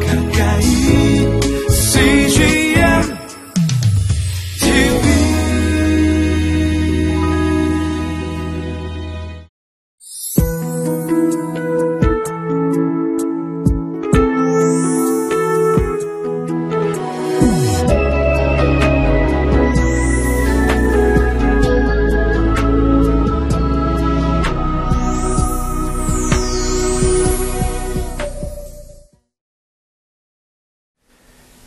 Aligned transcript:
가까 0.00 0.21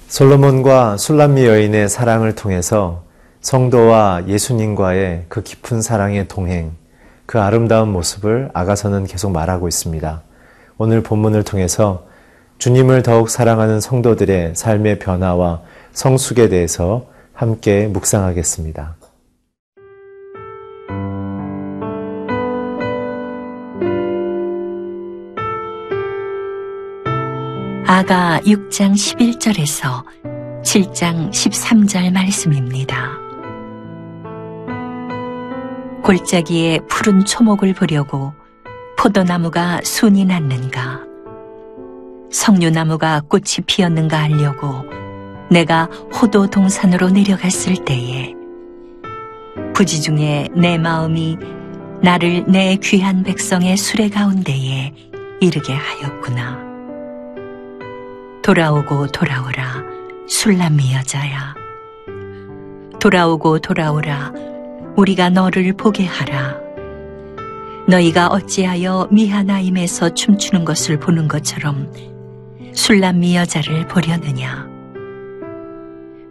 솔로몬과 0.08 0.98
술람미 0.98 1.46
여인의 1.46 1.90
사랑을 1.90 2.36
통해서 2.36 3.04
성도와 3.42 4.24
예수님과의 4.28 5.26
그 5.30 5.42
깊은 5.42 5.82
사랑의 5.82 6.28
동행, 6.28 6.72
그 7.26 7.40
아름다운 7.40 7.92
모습을 7.92 8.50
아가서는 8.54 9.06
계속 9.06 9.32
말하고 9.32 9.68
있습니다. 9.68 10.22
오늘 10.78 11.02
본문을 11.02 11.44
통해서 11.44 12.06
주님을 12.60 13.04
더욱 13.04 13.30
사랑하는 13.30 13.82
성도들의 13.82 14.56
삶의 14.56 15.00
변화와 15.00 15.62
성숙에 15.94 16.50
대해서 16.50 17.08
함께 17.34 17.88
묵상하겠습니다. 17.88 18.96
아가 27.88 28.40
6장 28.46 28.94
11절에서 28.94 30.04
7장 30.64 31.30
13절 31.30 32.12
말씀입니다. 32.12 33.12
골짜기에 36.02 36.80
푸른 36.90 37.24
초목을 37.24 37.76
보려고 37.76 38.34
포도나무가 38.98 39.82
순이 39.84 40.26
났는가, 40.26 41.02
석류나무가 42.32 43.22
꽃이 43.30 43.64
피었는가 43.68 44.18
하려고 44.24 44.84
내가 45.52 45.86
호도 46.20 46.48
동산으로 46.48 47.12
내려갔을 47.12 47.76
때에 47.86 48.34
부지 49.76 50.02
중에 50.02 50.50
내 50.56 50.80
마음이 50.80 51.38
나를 52.02 52.46
내 52.48 52.78
귀한 52.78 53.22
백성의 53.22 53.78
수레 53.78 54.10
가운데에 54.10 54.92
이르게 55.40 55.74
하였구나. 55.74 56.65
돌아오고 58.46 59.08
돌아오라 59.08 59.84
술람미 60.28 60.94
여자야. 60.94 61.56
돌아오고 63.00 63.58
돌아오라 63.58 64.34
우리가 64.96 65.32
너를 65.32 65.74
보게 65.74 66.06
하라. 66.06 66.56
너희가 67.88 68.28
어찌하여 68.28 69.08
미하나임에서 69.10 70.14
춤추는 70.14 70.64
것을 70.64 71.00
보는 71.00 71.28
것처럼 71.28 71.92
술람미 72.72 73.36
여자를 73.36 73.88
보려느냐? 73.88 74.68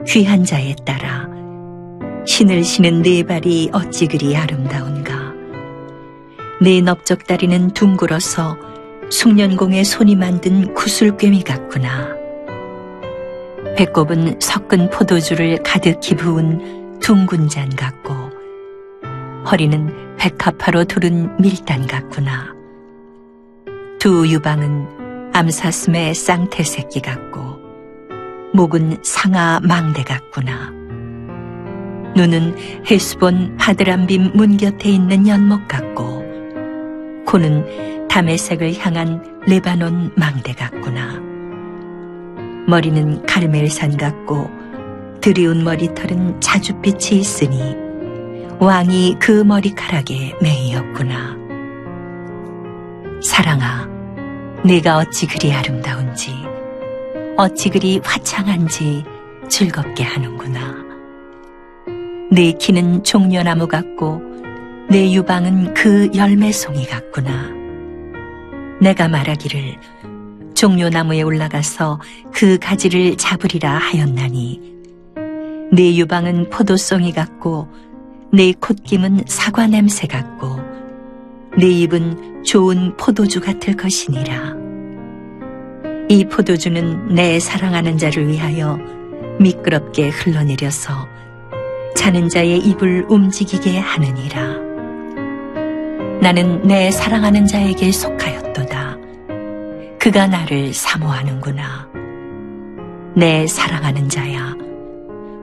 귀한 0.07 0.45
자에 0.45 0.77
따라 0.87 1.27
신을 2.25 2.63
신은 2.63 3.03
네 3.03 3.25
발이 3.25 3.71
어찌 3.73 4.07
그리 4.07 4.37
아름다운가? 4.37 5.33
네 6.63 6.81
넓적다리는 6.81 7.73
둥글어서 7.73 8.74
숙련공의 9.15 9.85
손이 9.85 10.17
만든 10.17 10.75
구슬꿰미 10.75 11.45
같구나. 11.45 12.09
배꼽은 13.77 14.41
섞은 14.41 14.91
포도주를 14.91 15.63
가득히 15.63 16.17
부은 16.17 16.99
둥근 16.99 17.49
잔 17.49 17.69
같고 17.71 18.13
허리는 19.49 20.17
백합화로 20.17 20.85
두른 20.85 21.31
밀단 21.41 21.87
같구나. 21.87 22.53
두 24.01 24.27
유방은 24.29 25.31
암사슴의 25.33 26.15
쌍태 26.15 26.65
새끼 26.65 27.01
같고 27.01 27.61
목은 28.53 28.99
상아 29.05 29.61
망대 29.63 30.03
같구나. 30.03 30.73
눈은 32.17 32.57
헬스본 32.91 33.59
바드람빔 33.59 34.33
문 34.35 34.57
곁에 34.57 34.89
있는 34.89 35.29
연못 35.29 35.69
같고 35.69 36.24
코는 37.27 38.09
담의색을 38.09 38.79
향한 38.79 39.41
레바논 39.47 40.13
망대 40.17 40.53
같구나. 40.53 41.21
머리는 42.67 43.25
가르멜산 43.27 43.97
같고 43.97 44.49
드리운 45.21 45.65
머리털은 45.65 46.41
자줏빛이 46.41 47.13
있으니 47.13 47.77
왕이 48.61 49.17
그 49.19 49.43
머리카락에 49.43 50.37
매이었구나. 50.41 51.37
사랑아, 53.23 53.89
네가 54.65 54.99
어찌 54.99 55.27
그리 55.27 55.53
아름다운지, 55.53 56.31
어찌 57.37 57.71
그리 57.71 58.01
화창한지 58.05 59.05
즐겁게 59.49 60.05
하는구나. 60.05 60.85
네 62.31 62.53
키는 62.53 63.05
종려나무 63.05 63.67
같고 63.67 64.34
내 64.89 65.13
유방은 65.13 65.75
그 65.75 66.11
열매송이 66.15 66.87
같구나. 66.87 67.51
내가 68.81 69.09
말하기를 69.09 69.77
종려나무에 70.55 71.23
올라가서 71.23 72.01
그 72.33 72.59
가지를 72.59 73.17
잡으리라 73.17 73.73
하였나니 73.73 74.75
내 75.73 75.97
유방은 75.97 76.51
포도송이 76.51 77.13
같고 77.13 77.69
내 78.33 78.53
콧김은 78.53 79.25
사과 79.27 79.67
냄새 79.67 80.07
같고 80.07 80.61
내 81.57 81.67
입은 81.67 82.45
좋은 82.45 82.97
포도주 82.97 83.41
같을 83.41 83.77
것이니라. 83.77 84.55
이 86.09 86.25
포도주는 86.27 87.15
내 87.15 87.41
사랑하는 87.41 87.97
자를 87.97 88.29
위하여 88.29 88.79
미끄럽게 89.41 90.11
흘러내려서 90.11 91.09
자는 91.97 92.29
자의 92.29 92.59
입을 92.59 93.07
움직이게 93.09 93.79
하느니라. 93.79 94.74
나는 96.25 96.63
내 96.63 96.91
사랑하는 96.91 97.47
자에게 97.47 97.93
속하였도다. 97.93 98.97
그가 100.01 100.27
나를 100.27 100.73
사모하는구나. 100.73 101.91
내 103.15 103.47
사랑하는 103.47 104.09
자야. 104.09 104.57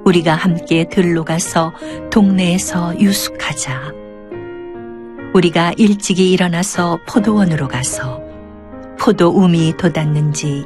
우리가 0.06 0.34
함께 0.34 0.86
들로 0.86 1.24
가서 1.24 1.72
동네에서 2.10 3.00
유숙하자. 3.00 3.92
우리가 5.36 5.74
일찍이 5.78 6.32
일어나서 6.32 6.98
포도원으로 7.08 7.68
가서 7.68 8.20
포도 9.00 9.30
움이 9.30 9.78
돋았는지 9.78 10.66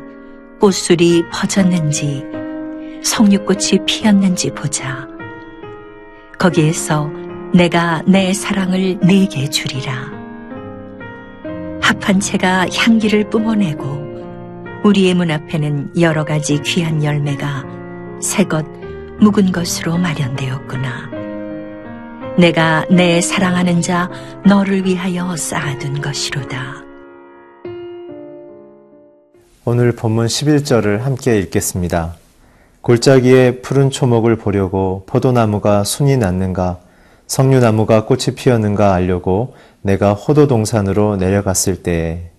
꽃술이 0.61 1.25
퍼졌는지 1.29 2.23
석류꽃이 3.03 3.85
피었는지 3.85 4.51
보자. 4.51 5.09
거기에서 6.39 7.11
내가 7.55 8.03
내 8.05 8.33
사랑을 8.33 8.99
네게 8.99 9.49
주리라. 9.49 10.11
합한 11.81 12.19
채가 12.19 12.67
향기를 12.69 13.29
뿜어내고 13.29 14.83
우리의 14.83 15.13
문 15.13 15.31
앞에는 15.31 16.01
여러 16.01 16.25
가지 16.25 16.61
귀한 16.63 17.01
열매가 17.01 17.63
새것 18.21 18.65
묵은 19.21 19.53
것으로 19.53 19.97
마련되었구나. 19.97 21.09
내가 22.37 22.85
내 22.91 23.21
사랑하는 23.21 23.81
자 23.81 24.11
너를 24.45 24.83
위하여 24.83 25.37
쌓아둔 25.37 26.01
것이로다. 26.01 26.83
오늘 29.63 29.93
본문 29.93 30.25
11절을 30.25 30.99
함께 30.99 31.39
읽겠습니다. 31.39 32.15
골짜기에 32.81 33.61
푸른 33.61 33.89
초목을 33.89 34.35
보려고 34.35 35.05
포도나무가 35.07 35.85
순이 35.85 36.17
났는가 36.17 36.84
석류나무가 37.27 38.05
꽃이 38.05 38.35
피었는가 38.35 38.93
알려고 38.93 39.55
내가 39.81 40.13
호도동산으로 40.13 41.17
내려갔을 41.17 41.81
때에 41.81 42.29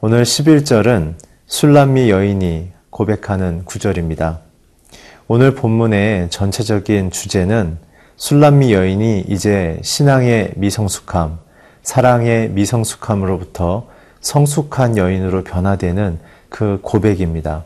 오늘 0.00 0.22
11절은 0.22 1.14
술람미 1.46 2.10
여인이 2.10 2.70
고백하는 2.90 3.64
구절입니다. 3.64 4.40
오늘 5.26 5.54
본문의 5.54 6.28
전체적인 6.30 7.10
주제는 7.10 7.78
술람미 8.16 8.72
여인이 8.72 9.24
이제 9.28 9.78
신앙의 9.82 10.52
미성숙함, 10.56 11.38
사랑의 11.82 12.50
미성숙함으로부터 12.50 13.88
성숙한 14.20 14.96
여인으로 14.96 15.44
변화되는 15.44 16.18
그 16.50 16.78
고백입니다. 16.82 17.64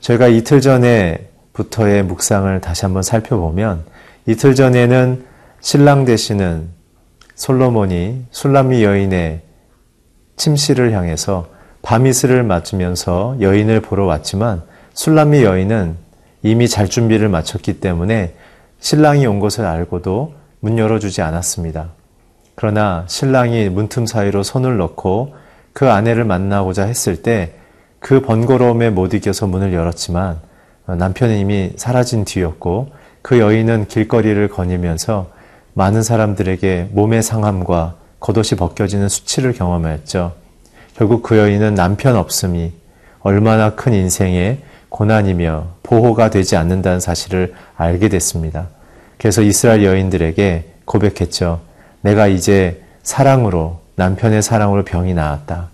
저희가 0.00 0.28
이틀 0.28 0.60
전에부터의 0.60 2.04
묵상을 2.04 2.60
다시 2.60 2.84
한번 2.84 3.02
살펴보면 3.02 3.84
이틀 4.26 4.54
전에는 4.54 5.27
신랑 5.60 6.04
되시는 6.04 6.68
솔로몬이 7.34 8.24
술람미 8.30 8.84
여인의 8.84 9.42
침실을 10.36 10.92
향해서 10.92 11.48
밤이슬을 11.82 12.42
맞으면서 12.42 13.36
여인을 13.40 13.80
보러 13.80 14.06
왔지만 14.06 14.62
술람미 14.94 15.42
여인은 15.42 15.96
이미 16.42 16.68
잘 16.68 16.88
준비를 16.88 17.28
마쳤기 17.28 17.80
때문에 17.80 18.34
신랑이 18.80 19.26
온 19.26 19.40
것을 19.40 19.64
알고도 19.64 20.34
문 20.60 20.78
열어주지 20.78 21.22
않았습니다. 21.22 21.90
그러나 22.54 23.04
신랑이 23.08 23.68
문틈 23.68 24.06
사이로 24.06 24.42
손을 24.42 24.76
넣고 24.78 25.34
그 25.72 25.90
아내를 25.90 26.24
만나고자 26.24 26.84
했을 26.84 27.22
때 27.22 27.58
그 28.00 28.20
번거로움에 28.20 28.90
못 28.90 29.12
이겨서 29.14 29.46
문을 29.46 29.72
열었지만 29.72 30.40
남편은 30.86 31.36
이미 31.36 31.72
사라진 31.76 32.24
뒤였고 32.24 32.90
그 33.22 33.38
여인은 33.38 33.88
길거리를 33.88 34.48
거니면서 34.48 35.30
많은 35.78 36.02
사람들에게 36.02 36.88
몸의 36.90 37.22
상함과 37.22 37.94
겉옷이 38.18 38.58
벗겨지는 38.58 39.08
수치를 39.08 39.52
경험하였죠. 39.52 40.32
결국 40.96 41.22
그 41.22 41.38
여인은 41.38 41.76
남편 41.76 42.16
없음이 42.16 42.72
얼마나 43.20 43.76
큰 43.76 43.92
인생의 43.92 44.58
고난이며 44.88 45.66
보호가 45.84 46.30
되지 46.30 46.56
않는다는 46.56 46.98
사실을 46.98 47.54
알게 47.76 48.08
됐습니다. 48.08 48.66
그래서 49.18 49.40
이스라엘 49.42 49.84
여인들에게 49.84 50.64
고백했죠. 50.84 51.60
내가 52.00 52.26
이제 52.26 52.82
사랑으로, 53.04 53.78
남편의 53.94 54.42
사랑으로 54.42 54.84
병이 54.84 55.14
나았다. 55.14 55.68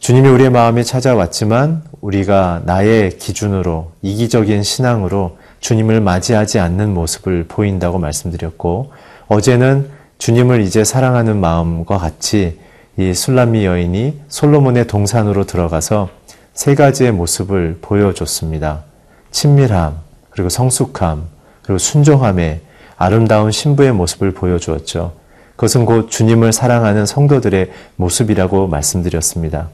주님이 0.00 0.28
우리의 0.28 0.50
마음에 0.50 0.82
찾아왔지만 0.82 1.82
우리가 2.02 2.60
나의 2.66 3.16
기준으로 3.16 3.92
이기적인 4.02 4.62
신앙으로 4.62 5.38
주님을 5.60 6.00
맞이하지 6.00 6.58
않는 6.58 6.94
모습을 6.94 7.46
보인다고 7.48 7.98
말씀드렸고 7.98 8.92
어제는 9.28 9.88
주님을 10.18 10.60
이제 10.60 10.84
사랑하는 10.84 11.38
마음과 11.38 11.98
같이 11.98 12.58
이 12.96 13.12
술람미 13.12 13.66
여인이 13.66 14.20
솔로몬의 14.28 14.86
동산으로 14.86 15.44
들어가서 15.44 16.08
세 16.54 16.74
가지의 16.74 17.12
모습을 17.12 17.78
보여줬습니다. 17.82 18.84
친밀함, 19.30 19.96
그리고 20.30 20.48
성숙함, 20.48 21.24
그리고 21.62 21.78
순종함의 21.78 22.60
아름다운 22.96 23.50
신부의 23.50 23.92
모습을 23.92 24.32
보여주었죠. 24.32 25.12
그것은 25.56 25.84
곧 25.84 26.10
주님을 26.10 26.52
사랑하는 26.52 27.04
성도들의 27.04 27.70
모습이라고 27.96 28.68
말씀드렸습니다. 28.68 29.68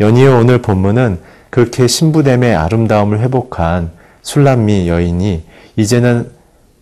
연이어 0.00 0.38
오늘 0.38 0.62
본문은 0.62 1.20
그렇게 1.50 1.86
신부됨의 1.86 2.54
아름다움을 2.54 3.20
회복한 3.20 3.90
술람미 4.26 4.88
여인이 4.88 5.44
이제는 5.76 6.32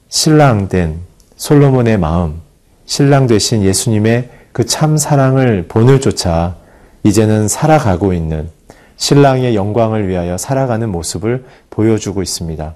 신랑된 0.08 0.98
솔로몬의 1.36 1.98
마음, 1.98 2.40
신랑 2.86 3.26
되신 3.26 3.62
예수님의 3.62 4.30
그 4.52 4.64
참 4.64 4.96
사랑을 4.96 5.66
본을 5.68 6.00
쫓아 6.00 6.56
이제는 7.02 7.48
살아가고 7.48 8.14
있는 8.14 8.48
신랑의 8.96 9.56
영광을 9.56 10.08
위하여 10.08 10.38
살아가는 10.38 10.88
모습을 10.88 11.44
보여주고 11.68 12.22
있습니다. 12.22 12.74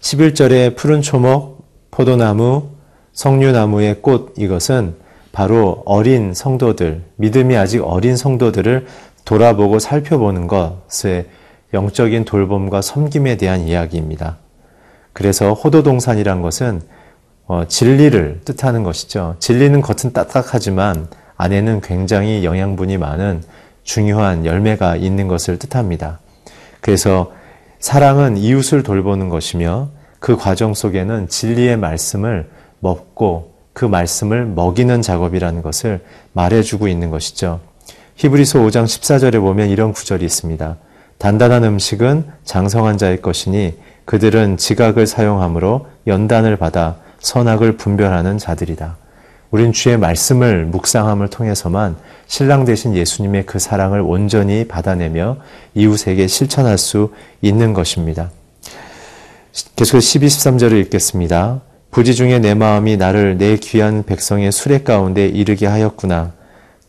11절에 0.00 0.76
푸른 0.76 1.00
초목, 1.00 1.64
포도나무, 1.90 2.68
석류나무의 3.14 4.02
꽃 4.02 4.34
이것은 4.36 4.96
바로 5.32 5.82
어린 5.86 6.34
성도들, 6.34 7.04
믿음이 7.16 7.56
아직 7.56 7.82
어린 7.82 8.18
성도들을 8.18 8.86
돌아보고 9.24 9.78
살펴보는 9.78 10.46
것의 10.46 11.26
영적인 11.74 12.24
돌봄과 12.24 12.82
섬김에 12.82 13.36
대한 13.36 13.60
이야기입니다. 13.60 14.38
그래서 15.12 15.52
호도동산이란 15.52 16.42
것은 16.42 16.82
어, 17.46 17.64
진리를 17.66 18.40
뜻하는 18.44 18.82
것이죠. 18.82 19.36
진리는 19.38 19.80
겉은 19.80 20.12
딱딱하지만 20.12 21.08
안에는 21.36 21.80
굉장히 21.80 22.44
영양분이 22.44 22.98
많은 22.98 23.42
중요한 23.84 24.44
열매가 24.44 24.96
있는 24.96 25.28
것을 25.28 25.58
뜻합니다. 25.58 26.18
그래서 26.80 27.32
사랑은 27.78 28.36
이웃을 28.36 28.82
돌보는 28.82 29.28
것이며 29.28 29.90
그 30.18 30.36
과정 30.36 30.74
속에는 30.74 31.28
진리의 31.28 31.76
말씀을 31.76 32.48
먹고 32.80 33.54
그 33.72 33.84
말씀을 33.84 34.46
먹이는 34.46 35.02
작업이라는 35.02 35.62
것을 35.62 36.00
말해주고 36.32 36.88
있는 36.88 37.10
것이죠. 37.10 37.60
히브리서 38.16 38.60
5장 38.60 38.84
14절에 38.84 39.40
보면 39.40 39.68
이런 39.68 39.92
구절이 39.92 40.24
있습니다. 40.24 40.76
단단한 41.18 41.64
음식은 41.64 42.24
장성한 42.44 42.98
자의 42.98 43.22
것이니 43.22 43.74
그들은 44.04 44.56
지각을 44.56 45.06
사용함으로 45.06 45.86
연단을 46.06 46.56
받아 46.56 46.96
선악을 47.20 47.76
분별하는 47.76 48.38
자들이다. 48.38 48.96
우린 49.50 49.72
주의 49.72 49.96
말씀을 49.96 50.66
묵상함을 50.66 51.28
통해서만 51.28 51.96
신랑 52.26 52.64
되신 52.64 52.94
예수님의 52.94 53.46
그 53.46 53.58
사랑을 53.58 54.00
온전히 54.00 54.66
받아내며 54.66 55.38
이웃에게 55.74 56.26
실천할 56.26 56.78
수 56.78 57.12
있는 57.40 57.72
것입니다. 57.72 58.30
계속 59.76 60.00
12, 60.00 60.26
13절을 60.26 60.80
읽겠습니다. 60.84 61.60
부지 61.90 62.14
중에 62.14 62.40
내 62.40 62.54
마음이 62.54 62.96
나를 62.96 63.38
내 63.38 63.56
귀한 63.56 64.02
백성의 64.02 64.52
수레 64.52 64.82
가운데 64.82 65.26
이르게 65.26 65.66
하였구나. 65.66 66.32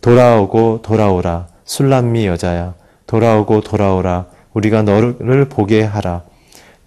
돌아오고 0.02 0.82
돌아오라. 0.82 1.48
술람미 1.64 2.28
여자야. 2.28 2.74
돌아오고 3.08 3.62
돌아오라. 3.62 4.28
우리가 4.54 4.84
너를 4.84 5.46
보게 5.50 5.84
하라. 5.84 6.24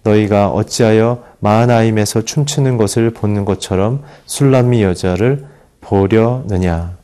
너희가 0.03 0.49
어찌하여 0.49 1.23
마하나임에서 1.39 2.23
춤추는 2.23 2.77
것을 2.77 3.11
보는 3.11 3.45
것처럼 3.45 4.03
술람미 4.25 4.83
여자를 4.83 5.45
보려느냐. 5.81 6.97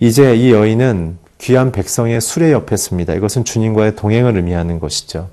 이제 0.00 0.34
이 0.34 0.52
여인은 0.52 1.18
귀한 1.38 1.72
백성의 1.72 2.20
수레 2.20 2.52
옆에 2.52 2.76
습니다. 2.76 3.14
이것은 3.14 3.44
주님과의 3.44 3.96
동행을 3.96 4.36
의미하는 4.36 4.78
것이죠. 4.78 5.28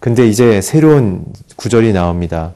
근데 0.00 0.26
이제 0.26 0.60
새로운 0.60 1.24
구절이 1.56 1.92
나옵니다. 1.92 2.52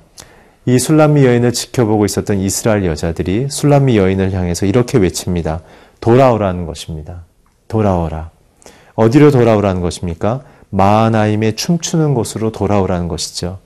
이 0.66 0.78
술람미 0.78 1.24
여인을 1.24 1.52
지켜보고 1.52 2.04
있었던 2.04 2.38
이스라엘 2.38 2.84
여자들이 2.84 3.48
술람미 3.50 3.96
여인을 3.96 4.32
향해서 4.32 4.66
이렇게 4.66 4.98
외칩니다. 4.98 5.60
돌아오라는 6.00 6.66
것입니다. 6.66 7.24
돌아오라. 7.68 8.31
어디로 8.94 9.30
돌아오라는 9.30 9.80
것입니까? 9.80 10.42
마하나임의 10.70 11.56
춤추는 11.56 12.14
곳으로 12.14 12.50
돌아오라는 12.52 13.08
것이죠. 13.08 13.58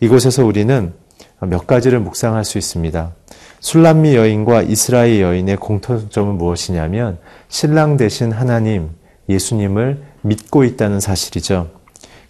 이곳에서 0.00 0.44
우리는 0.44 0.92
몇 1.40 1.66
가지를 1.66 2.00
묵상할 2.00 2.44
수 2.44 2.58
있습니다. 2.58 3.12
술람미 3.60 4.16
여인과 4.16 4.62
이스라엘 4.62 5.20
여인의 5.20 5.56
공통점은 5.56 6.36
무엇이냐면 6.36 7.18
신랑 7.48 7.96
대신 7.96 8.32
하나님, 8.32 8.90
예수님을 9.28 10.02
믿고 10.22 10.64
있다는 10.64 11.00
사실이죠. 11.00 11.68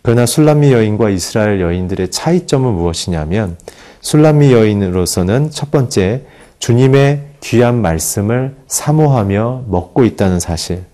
그러나 0.03 0.27
술람미 0.27 0.73
여인과 0.73 1.11
이스라엘 1.11 1.61
여인들의 1.61 2.11
차이점은 2.11 2.73
무엇이냐면 2.73 3.57
술람미 4.01 4.53
여인으로서는 4.53 5.51
첫 5.51 5.71
번째 5.71 6.27
주님의 6.59 7.29
귀한 7.41 7.81
말씀을 7.81 8.57
사모하며 8.67 9.65
먹고 9.69 10.05
있다는 10.05 10.39
사실. 10.39 10.85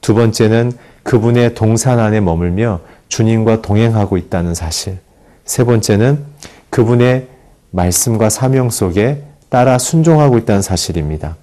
두 0.00 0.14
번째는 0.14 0.72
그분의 1.06 1.54
동산 1.54 2.00
안에 2.00 2.20
머물며 2.20 2.80
주님과 3.08 3.62
동행하고 3.62 4.16
있다는 4.16 4.54
사실. 4.54 4.98
세 5.44 5.62
번째는 5.62 6.24
그분의 6.70 7.28
말씀과 7.70 8.28
사명 8.28 8.70
속에 8.70 9.22
따라 9.48 9.78
순종하고 9.78 10.36
있다는 10.36 10.62
사실입니다. 10.62 11.36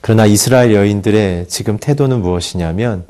그러나 0.00 0.26
이스라엘 0.26 0.74
여인들의 0.74 1.46
지금 1.46 1.78
태도는 1.78 2.20
무엇이냐면 2.20 3.04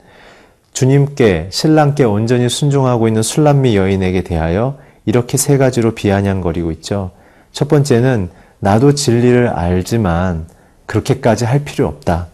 주님께 0.74 1.48
신랑께 1.50 2.04
온전히 2.04 2.50
순종하고 2.50 3.08
있는 3.08 3.22
술람미 3.22 3.74
여인에게 3.74 4.24
대하여 4.24 4.76
이렇게 5.06 5.38
세 5.38 5.56
가지로 5.56 5.94
비아냥거리고 5.94 6.72
있죠. 6.72 7.12
첫 7.52 7.68
번째는 7.68 8.28
나도 8.58 8.94
진리를 8.94 9.48
알지만 9.48 10.46
그렇게까지 10.84 11.46
할 11.46 11.64
필요 11.64 11.86
없다. 11.86 12.26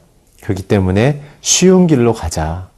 그렇기 0.42 0.64
때문에 0.64 1.22
쉬운 1.42 1.86
길로 1.86 2.12
가자. 2.12 2.73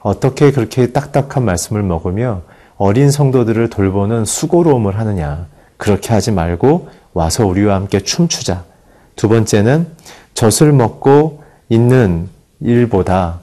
어떻게 0.00 0.52
그렇게 0.52 0.92
딱딱한 0.92 1.44
말씀을 1.44 1.82
먹으며 1.82 2.42
어린 2.76 3.10
성도들을 3.10 3.70
돌보는 3.70 4.24
수고로움을 4.24 4.98
하느냐. 4.98 5.46
그렇게 5.76 6.12
하지 6.12 6.30
말고 6.30 6.88
와서 7.12 7.46
우리와 7.46 7.74
함께 7.74 8.00
춤추자. 8.00 8.64
두 9.14 9.28
번째는 9.28 9.86
젖을 10.34 10.72
먹고 10.72 11.42
있는 11.68 12.28
일보다 12.60 13.40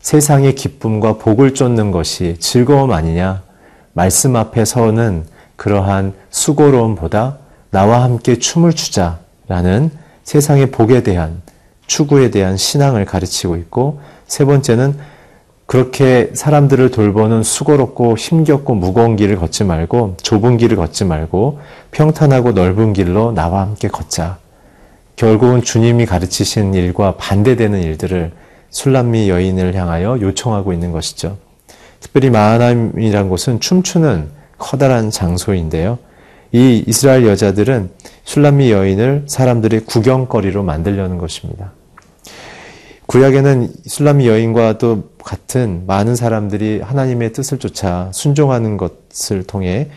세상의 0.00 0.54
기쁨과 0.54 1.18
복을 1.18 1.54
쫓는 1.54 1.90
것이 1.90 2.36
즐거움 2.38 2.92
아니냐. 2.92 3.42
말씀 3.92 4.36
앞에 4.36 4.64
서는 4.64 5.24
그러한 5.56 6.12
수고로움보다 6.30 7.38
나와 7.70 8.02
함께 8.02 8.38
춤을 8.38 8.72
추자라는 8.72 9.90
세상의 10.22 10.70
복에 10.70 11.02
대한 11.02 11.42
추구에 11.86 12.30
대한 12.30 12.56
신앙을 12.56 13.04
가르치고 13.04 13.56
있고 13.56 14.00
세 14.26 14.44
번째는 14.44 14.96
그렇게 15.66 16.30
사람들을 16.32 16.92
돌보는 16.92 17.42
수고롭고 17.42 18.16
힘겹고 18.16 18.74
무거운 18.74 19.16
길을 19.16 19.36
걷지 19.36 19.64
말고 19.64 20.16
좁은 20.22 20.58
길을 20.58 20.76
걷지 20.76 21.04
말고 21.04 21.58
평탄하고 21.90 22.52
넓은 22.52 22.92
길로 22.92 23.32
나와 23.32 23.62
함께 23.62 23.88
걷자. 23.88 24.38
결국은 25.16 25.62
주님이 25.62 26.06
가르치신 26.06 26.74
일과 26.74 27.16
반대되는 27.16 27.82
일들을 27.82 28.32
술람미 28.70 29.28
여인을 29.28 29.74
향하여 29.74 30.20
요청하고 30.20 30.72
있는 30.72 30.92
것이죠. 30.92 31.36
특별히 31.98 32.30
마하나임이란 32.30 33.28
곳은 33.28 33.58
춤추는 33.58 34.28
커다란 34.58 35.10
장소인데요. 35.10 35.98
이 36.52 36.84
이스라엘 36.86 37.26
여자들은 37.26 37.90
술람미 38.24 38.70
여인을 38.70 39.24
사람들의 39.26 39.80
구경거리로 39.86 40.62
만들려는 40.62 41.18
것입니다. 41.18 41.72
구약에는 43.06 43.72
술람미 43.86 44.26
여인과도 44.26 45.10
같은 45.24 45.84
많은 45.86 46.16
사람들이 46.16 46.80
하나님의 46.80 47.32
뜻을 47.32 47.58
쫓아 47.58 48.10
순종하는 48.12 48.76
것을 48.76 49.44
통해 49.44 49.90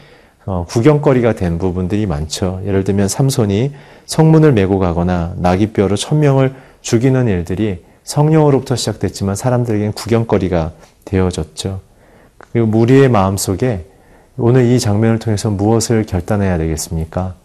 어, 0.45 0.65
구경거리가 0.67 1.33
된 1.33 1.57
부분들이 1.57 2.05
많죠. 2.05 2.61
예를 2.65 2.83
들면 2.83 3.07
삼손이 3.07 3.73
성문을 4.05 4.53
메고 4.53 4.79
가거나 4.79 5.33
나귀뼈로 5.37 5.95
천명을 5.95 6.53
죽이는 6.81 7.27
일들이 7.27 7.83
성령으로부터 8.03 8.75
시작됐지만 8.75 9.35
사람들에겐 9.35 9.93
구경거리가 9.93 10.71
되어졌죠. 11.05 11.81
그리고 12.37 12.77
우리의 12.79 13.09
마음속에 13.09 13.85
오늘 14.37 14.65
이 14.65 14.79
장면을 14.79 15.19
통해서 15.19 15.49
무엇을 15.49 16.05
결단해야 16.05 16.57
되겠습니까? 16.57 17.35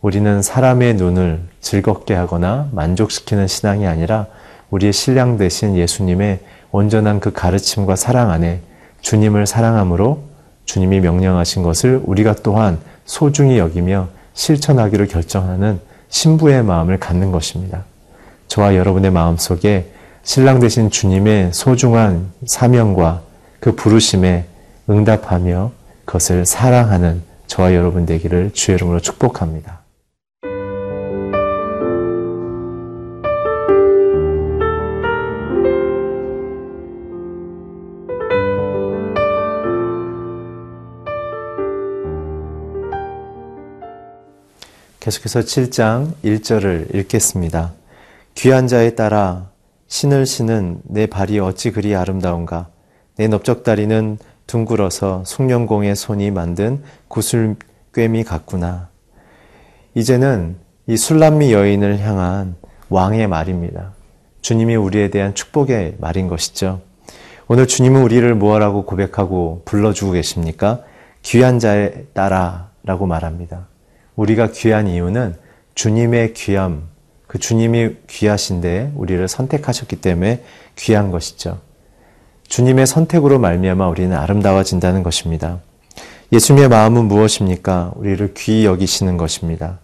우리는 0.00 0.42
사람의 0.42 0.94
눈을 0.94 1.42
즐겁게 1.60 2.14
하거나 2.14 2.68
만족시키는 2.72 3.46
신앙이 3.46 3.86
아니라 3.86 4.26
우리의 4.72 4.92
신랑 4.92 5.36
되신 5.36 5.76
예수님의 5.76 6.40
온전한 6.72 7.20
그 7.20 7.30
가르침과 7.32 7.94
사랑 7.94 8.30
안에 8.30 8.60
주님을 9.02 9.46
사랑함으로 9.46 10.24
주님이 10.64 11.00
명령하신 11.00 11.62
것을 11.62 12.00
우리가 12.04 12.34
또한 12.42 12.78
소중히 13.04 13.58
여기며 13.58 14.08
실천하기로 14.34 15.06
결정하는 15.06 15.80
신부의 16.08 16.64
마음을 16.64 16.98
갖는 16.98 17.30
것입니다. 17.32 17.84
저와 18.48 18.74
여러분의 18.76 19.10
마음 19.10 19.36
속에 19.36 19.90
신랑 20.22 20.60
되신 20.60 20.90
주님의 20.90 21.52
소중한 21.52 22.30
사명과 22.46 23.22
그 23.60 23.74
부르심에 23.74 24.46
응답하며 24.88 25.72
그것을 26.04 26.46
사랑하는 26.46 27.22
저와 27.46 27.74
여러분 27.74 28.06
되기를 28.06 28.52
주의 28.54 28.76
이름으로 28.76 29.00
축복합니다. 29.00 29.80
계속해서 45.02 45.40
7장 45.40 46.12
1절을 46.24 46.94
읽겠습니다. 46.94 47.72
귀한 48.36 48.68
자에 48.68 48.94
따라 48.94 49.50
신을 49.88 50.26
신은 50.26 50.82
내 50.84 51.06
발이 51.06 51.40
어찌 51.40 51.72
그리 51.72 51.96
아름다운가. 51.96 52.68
내 53.16 53.26
넓적다리는 53.26 54.18
둥글어서 54.46 55.24
숭령공의 55.26 55.96
손이 55.96 56.30
만든 56.30 56.84
구슬꿰미 57.08 58.22
같구나. 58.22 58.90
이제는 59.96 60.54
이 60.86 60.96
술람미 60.96 61.52
여인을 61.52 61.98
향한 61.98 62.54
왕의 62.88 63.26
말입니다. 63.26 63.94
주님이 64.40 64.76
우리에 64.76 65.10
대한 65.10 65.34
축복의 65.34 65.96
말인 65.98 66.28
것이죠. 66.28 66.80
오늘 67.48 67.66
주님은 67.66 68.00
우리를 68.02 68.32
무엇라고 68.36 68.84
고백하고 68.84 69.62
불러주고 69.64 70.12
계십니까? 70.12 70.84
귀한 71.22 71.58
자에 71.58 72.04
따라 72.14 72.70
라고 72.84 73.06
말합니다. 73.06 73.71
우리가 74.16 74.50
귀한 74.52 74.86
이유는 74.86 75.36
주님의 75.74 76.34
귀함, 76.34 76.88
그 77.26 77.38
주님이 77.38 77.96
귀하신데 78.08 78.92
우리를 78.94 79.26
선택하셨기 79.26 79.96
때문에 79.96 80.42
귀한 80.76 81.10
것이죠. 81.10 81.60
주님의 82.48 82.86
선택으로 82.86 83.38
말미암아 83.38 83.88
우리는 83.88 84.14
아름다워진다는 84.14 85.02
것입니다. 85.02 85.60
예수님의 86.32 86.68
마음은 86.68 87.06
무엇입니까? 87.06 87.92
우리를 87.96 88.34
귀히 88.34 88.66
여기시는 88.66 89.16
것입니다. 89.16 89.78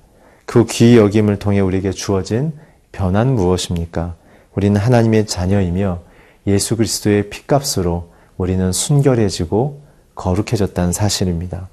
그 0.44 0.66
귀히 0.66 0.98
여김을 0.98 1.38
통해 1.38 1.60
우리에게 1.60 1.90
주어진 1.90 2.52
변화는 2.92 3.34
무엇입니까? 3.34 4.16
우리는 4.54 4.78
하나님의 4.78 5.26
자녀이며 5.26 6.00
예수 6.46 6.76
그리스도의 6.76 7.30
피값으로 7.30 8.12
우리는 8.36 8.72
순결해지고 8.72 9.82
거룩해졌다는 10.14 10.92
사실입니다. 10.92 11.68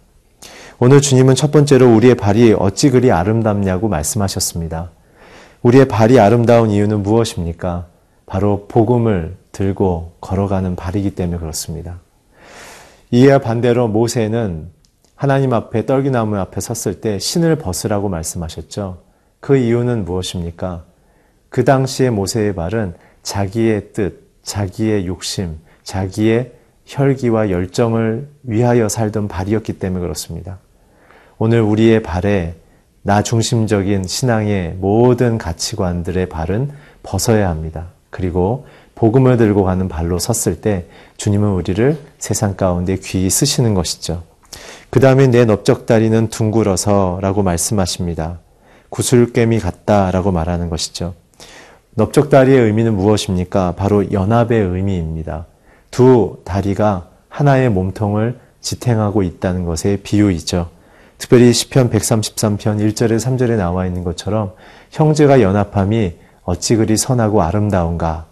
오늘 0.77 1.00
주님은 1.00 1.36
첫 1.36 1.51
번째로 1.51 1.96
우리의 1.96 2.15
발이 2.15 2.53
어찌 2.60 2.89
그리 2.89 3.10
아름답냐고 3.10 3.88
말씀하셨습니다. 3.88 4.91
우리의 5.62 5.88
발이 5.88 6.20
아름다운 6.20 6.70
이유는 6.70 7.01
무엇입니까? 7.01 7.88
바로 8.25 8.65
복음을 8.67 9.38
들고 9.53 10.17
걸어가는 10.20 10.75
발이기 10.75 11.15
때문에 11.15 11.39
그렇습니다. 11.39 12.01
이와 13.10 13.38
반대로 13.38 13.88
모세는 13.88 14.67
하나님 15.15 15.53
앞에 15.53 15.86
떨기나무 15.86 16.36
앞에 16.36 16.60
섰을 16.60 17.00
때 17.00 17.20
신을 17.20 17.55
벗으라고 17.55 18.10
말씀하셨죠. 18.10 18.98
그 19.39 19.55
이유는 19.55 20.03
무엇입니까? 20.03 20.84
그 21.48 21.63
당시에 21.63 22.10
모세의 22.10 22.53
발은 22.53 22.96
자기의 23.24 23.94
뜻, 23.94 24.27
자기의 24.44 25.08
욕심, 25.08 25.58
자기의 25.84 26.51
혈기와 26.86 27.50
열정을 27.50 28.27
위하여 28.44 28.89
살던 28.89 29.29
발이었기 29.29 29.79
때문에 29.79 30.01
그렇습니다. 30.01 30.60
오늘 31.38 31.62
우리의 31.62 32.01
발에 32.01 32.56
나 33.01 33.22
중심적인 33.22 34.06
신앙의 34.08 34.75
모든 34.80 35.38
가치관들의 35.38 36.27
발은 36.30 36.72
벗어야 37.04 37.50
합니다. 37.50 37.88
그리고 38.10 38.65
복음을 38.96 39.36
들고 39.36 39.63
가는 39.63 39.89
발로 39.89 40.18
섰을 40.18 40.62
때 40.62 40.86
주님은 41.18 41.50
우리를 41.50 41.98
세상 42.18 42.56
가운데 42.56 42.96
귀히 42.96 43.30
쓰시는 43.30 43.74
것이죠. 43.74 44.24
그 44.89 45.01
다음에 45.01 45.27
내 45.27 45.44
넓적다리는 45.44 46.30
둥글어서 46.30 47.20
라고 47.22 47.44
말씀하십니다. 47.44 48.39
구슬괭이 48.89 49.60
같다 49.60 50.12
라고 50.12 50.32
말하는 50.32 50.70
것이죠. 50.70 51.13
넓적다리의 51.96 52.62
의미는 52.62 52.96
무엇입니까? 52.96 53.74
바로 53.75 54.10
연합의 54.12 54.62
의미입니다. 54.62 55.48
두 55.92 56.38
다리가 56.46 57.10
하나의 57.27 57.70
몸통을 57.70 58.39
지탱하고 58.62 59.24
있다는 59.24 59.65
것의 59.65 59.98
비유이죠. 60.04 60.75
특별히 61.18 61.54
시편 61.54 61.90
133편 61.90 62.60
1절에 62.60 63.18
3절에 63.18 63.58
나와 63.58 63.86
있는 63.86 64.04
것처럼 64.04 64.54
형제가 64.92 65.42
연합함이 65.42 66.14
어찌 66.44 66.76
그리 66.76 66.98
선하고 66.98 67.42
아름다운가. 67.42 68.26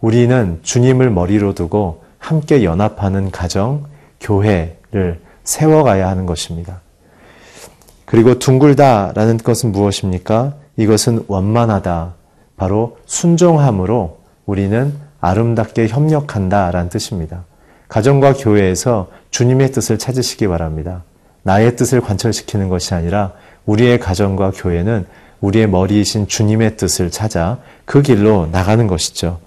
우리는 0.00 0.60
주님을 0.62 1.10
머리로 1.10 1.54
두고 1.54 2.04
함께 2.18 2.62
연합하는 2.62 3.30
가정, 3.30 3.84
교회를 4.20 5.20
세워가야 5.44 6.08
하는 6.08 6.26
것입니다. 6.26 6.80
그리고 8.04 8.38
둥글다라는 8.38 9.38
것은 9.38 9.72
무엇입니까? 9.72 10.54
이것은 10.76 11.24
원만하다. 11.26 12.14
바로 12.56 12.98
순종함으로 13.06 14.18
우리는 14.46 14.94
아름답게 15.20 15.88
협력한다라는 15.88 16.90
뜻입니다. 16.90 17.44
가정과 17.88 18.34
교회에서 18.34 19.08
주님의 19.30 19.72
뜻을 19.72 19.98
찾으시기 19.98 20.46
바랍니다. 20.48 21.02
나의 21.44 21.76
뜻을 21.76 22.00
관철시키는 22.00 22.68
것이 22.68 22.94
아니라 22.94 23.32
우리의 23.66 24.00
가정과 24.00 24.52
교회는 24.56 25.06
우리의 25.40 25.68
머리이신 25.68 26.26
주님의 26.26 26.76
뜻을 26.76 27.10
찾아 27.10 27.58
그 27.84 28.02
길로 28.02 28.48
나가는 28.50 28.86
것이죠. 28.86 29.38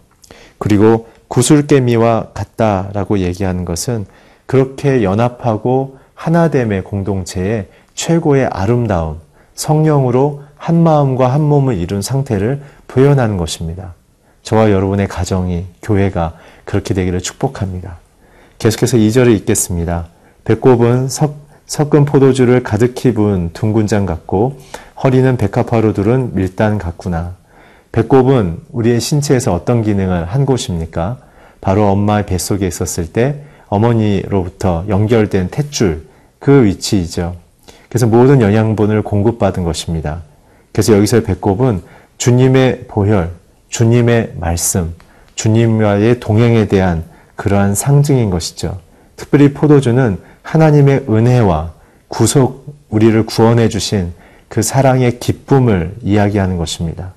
그리고 0.60 1.08
구슬개미와 1.28 2.30
같다라고 2.34 3.20
얘기하는 3.20 3.66
것은 3.66 4.06
그렇게 4.46 5.04
연합하고 5.04 5.98
하나됨의 6.14 6.84
공동체의 6.84 7.68
최고의 7.96 8.46
아름다움, 8.46 9.20
성령으로 9.56 10.44
한 10.56 10.82
마음과 10.82 11.32
한 11.32 11.42
몸을 11.42 11.78
이룬 11.78 12.02
상태를 12.02 12.62
표현하는 12.88 13.38
것입니다. 13.38 13.94
저와 14.44 14.72
여러분의 14.72 15.08
가정이, 15.08 15.66
교회가 15.82 16.36
그렇게 16.64 16.94
되기를 16.94 17.22
축복합니다. 17.22 17.98
계속해서 18.60 18.98
2절을 18.98 19.36
읽겠습니다. 19.38 20.08
배꼽은 20.46 21.10
석 21.10 21.47
섞은 21.68 22.06
포도주를 22.06 22.64
가득히 22.64 23.14
부은 23.14 23.52
둥근 23.52 23.88
장 23.88 24.06
같고 24.06 24.58
허리는 25.04 25.36
백합화로 25.36 25.94
두른 25.94 26.34
밀단 26.34 26.78
같구나. 26.78 27.36
배꼽은 27.92 28.62
우리의 28.72 29.02
신체에서 29.02 29.54
어떤 29.54 29.84
기능을 29.84 30.26
한 30.26 30.46
곳입니까? 30.46 31.18
바로 31.60 31.88
엄마의 31.90 32.26
뱃속에 32.26 32.66
있었을 32.66 33.12
때 33.12 33.44
어머니로부터 33.68 34.86
연결된 34.88 35.50
탯줄 35.50 36.04
그 36.40 36.64
위치이죠. 36.64 37.36
그래서 37.90 38.08
모든 38.08 38.42
영양분을 38.42 39.02
공급받은 39.02 39.64
것입니다. 39.64 40.22
그래서 40.72 40.94
여기서 40.94 41.22
배꼽은 41.22 41.82
주님의 42.18 42.86
보혈, 42.88 43.32
주님의 43.68 44.34
말씀, 44.40 44.94
주님과의 45.36 46.22
동행에 46.22 46.68
대한 46.68 47.04
그러한 47.36 47.76
상징인 47.76 48.30
것이죠. 48.30 48.80
특별히 49.18 49.54
포도주는 49.54 50.18
하나님의 50.48 51.06
은혜와 51.10 51.74
구속, 52.08 52.74
우리를 52.90 53.26
구원해 53.26 53.68
주신 53.68 54.14
그 54.48 54.62
사랑의 54.62 55.20
기쁨을 55.20 55.96
이야기하는 56.02 56.58
것입니다. 56.58 57.14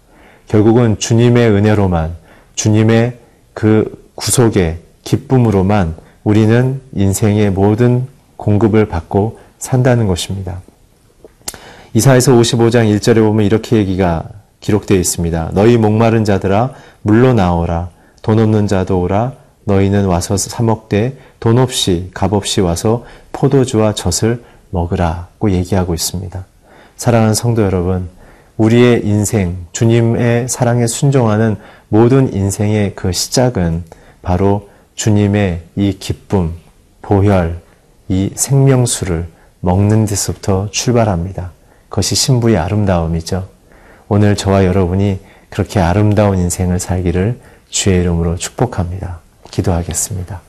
결국은 0.49 0.99
주님의 0.99 1.49
은혜로만, 1.51 2.17
주님의 2.57 3.19
그 3.55 4.11
구속의 4.17 4.79
기쁨으로만 5.05 5.95
우리는 6.25 6.81
인생의 6.93 7.51
모든 7.51 8.09
공급을 8.37 8.87
받고 8.87 9.39
산다는 9.59 10.09
것입니다. 10.09 10.61
이사에서 11.95 12.33
55장 12.33 12.93
1절에 12.97 13.17
보면 13.17 13.47
이렇게 13.47 13.77
얘기가 13.77 14.25
기록되어 14.59 14.99
있습니다. 14.99 15.51
너희 15.55 15.77
목마른 15.77 16.25
자들아 16.25 16.73
물러 17.03 17.33
나오라 17.33 17.91
돈 18.23 18.41
없는 18.41 18.67
자도 18.67 19.01
오라 19.01 19.35
너희는 19.65 20.07
와서 20.07 20.37
사 20.37 20.63
먹되 20.63 21.17
돈 21.39 21.59
없이 21.59 22.11
값 22.15 22.33
없이 22.33 22.61
와서 22.61 23.05
포도주와 23.33 23.95
젖을 23.95 24.43
먹으라고 24.71 25.51
얘기하고 25.51 25.95
있습니다. 25.95 26.45
사랑하는 26.97 27.35
성도 27.35 27.63
여러분, 27.63 28.09
우리의 28.57 29.07
인생, 29.07 29.67
주님의 29.73 30.49
사랑에 30.49 30.87
순종하는 30.87 31.57
모든 31.89 32.33
인생의 32.33 32.95
그 32.95 33.13
시작은 33.13 33.85
바로 34.23 34.69
주님의 34.95 35.63
이 35.77 35.97
기쁨, 35.99 36.53
보혈, 37.01 37.61
이 38.09 38.31
생명수를 38.35 39.29
먹는 39.61 40.05
데서부터 40.05 40.69
출발합니다. 40.71 41.53
그것이 41.89 42.15
신부의 42.15 42.59
아름다움이죠. 42.59 43.49
오늘 44.09 44.37
저와 44.37 44.65
여러분이 44.65 45.21
그렇게 45.49 45.81
아름다운 45.81 46.39
인생을 46.39 46.79
살기를 46.79 47.41
주의 47.71 48.01
이름으로 48.01 48.37
축복합니다. 48.37 49.21
기도하겠습니다. 49.51 50.41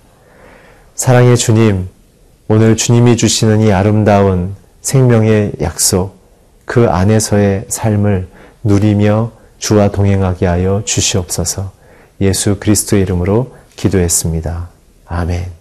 사랑의 0.96 1.38
주님, 1.38 1.90
오늘 2.48 2.76
주님이 2.76 3.18
주시는 3.18 3.62
이 3.62 3.72
아름다운 3.72 4.56
생명의 4.82 5.54
약속, 5.62 6.20
그 6.66 6.90
안에서의 6.90 7.66
삶을 7.70 8.28
누리며 8.64 9.32
주와 9.58 9.92
동행하게 9.92 10.46
하여 10.46 10.82
주시옵소서 10.86 11.72
예수 12.20 12.58
그리스도의 12.60 13.04
이름으로 13.04 13.56
기도했습니다. 13.76 14.70
아멘. 15.06 15.61